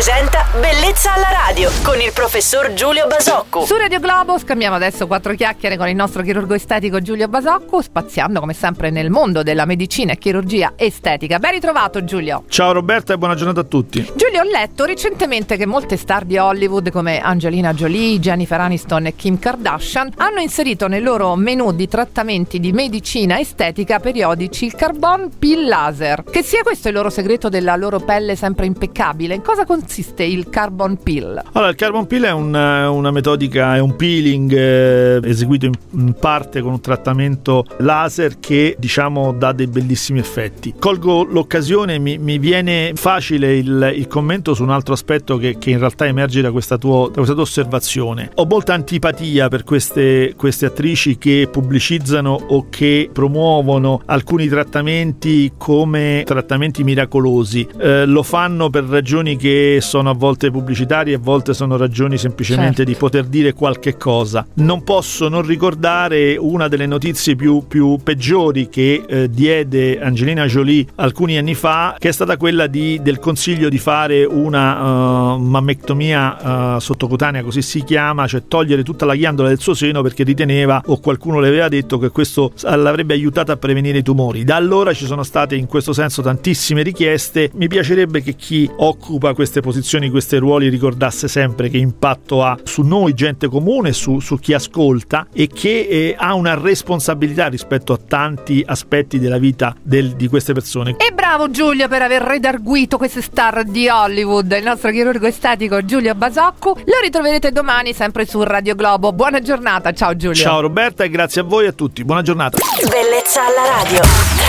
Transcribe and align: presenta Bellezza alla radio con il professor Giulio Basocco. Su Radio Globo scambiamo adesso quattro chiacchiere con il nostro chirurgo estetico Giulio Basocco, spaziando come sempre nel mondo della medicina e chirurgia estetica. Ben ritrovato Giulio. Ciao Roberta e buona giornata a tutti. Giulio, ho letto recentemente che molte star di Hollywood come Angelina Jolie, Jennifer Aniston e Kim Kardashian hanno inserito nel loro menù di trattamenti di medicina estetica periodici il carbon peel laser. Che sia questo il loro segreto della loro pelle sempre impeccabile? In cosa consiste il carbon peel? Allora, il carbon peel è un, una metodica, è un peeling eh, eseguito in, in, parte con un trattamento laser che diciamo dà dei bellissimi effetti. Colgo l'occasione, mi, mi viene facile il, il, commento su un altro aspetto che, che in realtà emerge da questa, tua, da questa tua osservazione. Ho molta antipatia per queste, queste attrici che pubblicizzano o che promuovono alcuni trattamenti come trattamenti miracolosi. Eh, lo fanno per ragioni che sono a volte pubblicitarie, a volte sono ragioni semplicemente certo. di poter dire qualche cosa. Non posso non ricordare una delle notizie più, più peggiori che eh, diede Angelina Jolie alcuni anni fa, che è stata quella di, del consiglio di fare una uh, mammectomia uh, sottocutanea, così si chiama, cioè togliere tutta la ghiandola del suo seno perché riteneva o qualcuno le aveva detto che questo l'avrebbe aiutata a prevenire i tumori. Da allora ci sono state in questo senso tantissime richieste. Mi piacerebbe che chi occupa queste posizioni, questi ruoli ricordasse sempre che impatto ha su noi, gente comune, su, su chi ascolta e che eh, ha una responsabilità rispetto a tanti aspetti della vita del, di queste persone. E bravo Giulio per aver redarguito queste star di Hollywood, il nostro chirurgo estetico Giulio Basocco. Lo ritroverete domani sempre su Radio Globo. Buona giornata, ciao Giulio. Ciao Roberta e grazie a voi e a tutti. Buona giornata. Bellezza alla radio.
presenta 0.00 0.46
Bellezza 0.58 1.12
alla 1.12 1.28
radio 1.30 1.70
con 1.82 2.00
il 2.00 2.10
professor 2.14 2.72
Giulio 2.72 3.06
Basocco. 3.06 3.66
Su 3.66 3.76
Radio 3.76 4.00
Globo 4.00 4.38
scambiamo 4.38 4.76
adesso 4.76 5.06
quattro 5.06 5.34
chiacchiere 5.34 5.76
con 5.76 5.88
il 5.88 5.94
nostro 5.94 6.22
chirurgo 6.22 6.54
estetico 6.54 7.02
Giulio 7.02 7.28
Basocco, 7.28 7.82
spaziando 7.82 8.40
come 8.40 8.54
sempre 8.54 8.88
nel 8.88 9.10
mondo 9.10 9.42
della 9.42 9.66
medicina 9.66 10.12
e 10.12 10.16
chirurgia 10.16 10.72
estetica. 10.76 11.38
Ben 11.38 11.50
ritrovato 11.50 12.02
Giulio. 12.02 12.44
Ciao 12.48 12.72
Roberta 12.72 13.12
e 13.12 13.18
buona 13.18 13.34
giornata 13.34 13.60
a 13.60 13.64
tutti. 13.64 14.00
Giulio, 14.16 14.40
ho 14.40 14.44
letto 14.50 14.86
recentemente 14.86 15.58
che 15.58 15.66
molte 15.66 15.98
star 15.98 16.24
di 16.24 16.38
Hollywood 16.38 16.90
come 16.90 17.20
Angelina 17.20 17.74
Jolie, 17.74 18.18
Jennifer 18.20 18.58
Aniston 18.58 19.04
e 19.04 19.14
Kim 19.14 19.38
Kardashian 19.38 20.12
hanno 20.16 20.40
inserito 20.40 20.88
nel 20.88 21.02
loro 21.02 21.36
menù 21.36 21.72
di 21.72 21.88
trattamenti 21.88 22.58
di 22.58 22.72
medicina 22.72 23.38
estetica 23.38 24.00
periodici 24.00 24.64
il 24.64 24.74
carbon 24.74 25.28
peel 25.38 25.68
laser. 25.68 26.24
Che 26.24 26.42
sia 26.42 26.62
questo 26.62 26.88
il 26.88 26.94
loro 26.94 27.10
segreto 27.10 27.50
della 27.50 27.76
loro 27.76 28.00
pelle 28.00 28.34
sempre 28.34 28.64
impeccabile? 28.64 29.34
In 29.34 29.42
cosa 29.42 29.66
consiste 29.66 29.88
il 30.24 30.48
carbon 30.48 30.96
peel? 31.02 31.42
Allora, 31.52 31.70
il 31.70 31.76
carbon 31.76 32.06
peel 32.06 32.22
è 32.24 32.32
un, 32.32 32.54
una 32.54 33.10
metodica, 33.10 33.76
è 33.76 33.78
un 33.80 33.96
peeling 33.96 34.52
eh, 34.52 35.20
eseguito 35.24 35.66
in, 35.66 35.72
in, 35.92 36.14
parte 36.18 36.60
con 36.60 36.72
un 36.72 36.80
trattamento 36.80 37.64
laser 37.78 38.38
che 38.38 38.76
diciamo 38.78 39.32
dà 39.32 39.52
dei 39.52 39.66
bellissimi 39.66 40.18
effetti. 40.18 40.74
Colgo 40.78 41.24
l'occasione, 41.24 41.98
mi, 41.98 42.18
mi 42.18 42.38
viene 42.38 42.92
facile 42.94 43.56
il, 43.56 43.92
il, 43.94 44.06
commento 44.06 44.54
su 44.54 44.62
un 44.62 44.70
altro 44.70 44.94
aspetto 44.94 45.36
che, 45.36 45.56
che 45.58 45.70
in 45.70 45.78
realtà 45.78 46.06
emerge 46.06 46.40
da 46.40 46.50
questa, 46.50 46.78
tua, 46.78 47.06
da 47.08 47.14
questa 47.14 47.32
tua 47.32 47.42
osservazione. 47.42 48.30
Ho 48.34 48.46
molta 48.46 48.74
antipatia 48.74 49.48
per 49.48 49.64
queste, 49.64 50.34
queste 50.36 50.66
attrici 50.66 51.18
che 51.18 51.48
pubblicizzano 51.50 52.46
o 52.48 52.66
che 52.68 53.10
promuovono 53.12 54.02
alcuni 54.06 54.48
trattamenti 54.48 55.52
come 55.56 56.22
trattamenti 56.24 56.84
miracolosi. 56.84 57.66
Eh, 57.78 58.06
lo 58.06 58.22
fanno 58.22 58.70
per 58.70 58.84
ragioni 58.84 59.36
che 59.36 59.78
sono 59.80 60.10
a 60.10 60.14
volte 60.14 60.50
pubblicitarie, 60.50 61.14
a 61.14 61.18
volte 61.20 61.54
sono 61.54 61.76
ragioni 61.76 62.18
semplicemente 62.18 62.76
certo. 62.76 62.90
di 62.90 62.96
poter 62.96 63.24
dire 63.24 63.52
qualche 63.52 63.96
cosa. 63.96 64.46
Non 64.54 64.82
posso 64.84 65.28
non 65.28 65.42
ricordare 65.42 66.36
una 66.36 66.68
delle 66.68 66.86
notizie 66.86 67.36
più, 67.36 67.64
più 67.66 67.98
peggiori 68.02 68.68
che 68.68 69.04
eh, 69.06 69.30
diede 69.30 70.00
Angelina 70.00 70.46
Jolie 70.46 70.86
alcuni 70.96 71.36
anni 71.36 71.54
fa, 71.54 71.96
che 71.98 72.08
è 72.08 72.12
stata 72.12 72.36
quella 72.36 72.66
di, 72.66 73.00
del 73.02 73.18
consiglio 73.18 73.68
di 73.68 73.78
fare 73.78 74.24
una 74.24 75.34
uh, 75.34 75.38
mammectomia 75.38 76.74
uh, 76.74 76.78
sottocutanea, 76.78 77.42
così 77.42 77.62
si 77.62 77.82
chiama, 77.84 78.26
cioè 78.26 78.42
togliere 78.46 78.82
tutta 78.82 79.04
la 79.04 79.14
ghiandola 79.14 79.48
del 79.48 79.60
suo 79.60 79.74
seno 79.74 80.02
perché 80.02 80.24
riteneva 80.24 80.82
o 80.86 80.98
qualcuno 81.00 81.40
le 81.40 81.48
aveva 81.48 81.68
detto 81.68 81.98
che 81.98 82.10
questo 82.10 82.52
l'avrebbe 82.62 83.14
aiutata 83.14 83.52
a 83.52 83.56
prevenire 83.56 83.98
i 83.98 84.02
tumori. 84.02 84.44
Da 84.44 84.56
allora 84.56 84.92
ci 84.92 85.06
sono 85.06 85.22
state 85.22 85.54
in 85.56 85.66
questo 85.66 85.92
senso 85.92 86.22
tantissime 86.22 86.82
richieste. 86.82 87.50
Mi 87.54 87.68
piacerebbe 87.68 88.22
che 88.22 88.34
chi 88.34 88.68
occupa 88.76 89.34
queste 89.34 89.60
posizioni, 89.60 89.69
questi 90.10 90.36
ruoli 90.36 90.68
ricordasse 90.68 91.28
sempre 91.28 91.68
che 91.68 91.78
impatto 91.78 92.42
ha 92.42 92.58
su 92.64 92.82
noi, 92.82 93.14
gente 93.14 93.48
comune, 93.48 93.92
su, 93.92 94.20
su 94.20 94.38
chi 94.38 94.52
ascolta 94.52 95.26
e 95.32 95.46
che 95.48 95.86
eh, 95.88 96.14
ha 96.18 96.34
una 96.34 96.54
responsabilità 96.54 97.48
rispetto 97.48 97.92
a 97.92 97.98
tanti 97.98 98.62
aspetti 98.66 99.18
della 99.18 99.38
vita 99.38 99.74
del, 99.82 100.16
di 100.16 100.28
queste 100.28 100.52
persone. 100.52 100.96
E 100.98 101.12
bravo 101.12 101.50
Giulio 101.50 101.88
per 101.88 102.02
aver 102.02 102.22
redarguito 102.22 102.96
queste 102.96 103.22
star 103.22 103.64
di 103.64 103.88
Hollywood, 103.88 104.50
il 104.52 104.64
nostro 104.64 104.90
chirurgo 104.90 105.26
estetico 105.26 105.84
Giulio 105.84 106.14
Basocco. 106.14 106.76
Lo 106.84 107.00
ritroverete 107.02 107.52
domani 107.52 107.92
sempre 107.92 108.26
su 108.26 108.42
Radio 108.42 108.74
Globo. 108.74 109.12
Buona 109.12 109.40
giornata, 109.40 109.92
ciao 109.92 110.16
Giulio. 110.16 110.34
Ciao 110.34 110.60
Roberta 110.60 111.04
e 111.04 111.08
grazie 111.10 111.42
a 111.42 111.44
voi 111.44 111.64
e 111.64 111.68
a 111.68 111.72
tutti. 111.72 112.04
Buona 112.04 112.22
giornata. 112.22 112.58
Bellezza 112.88 113.40
alla 113.46 113.82
radio. 113.82 114.39